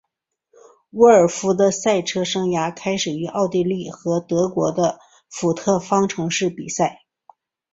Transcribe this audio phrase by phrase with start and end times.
[0.93, 4.97] 沃尔夫的赛车生涯开始于奥地利和德国的
[5.29, 7.01] 福特方程式比赛。